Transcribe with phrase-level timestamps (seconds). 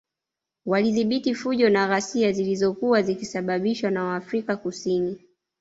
[0.65, 5.19] Walidhibiti fujo na ghasia zilozokuwa zikisababishwa na waafrika Kusin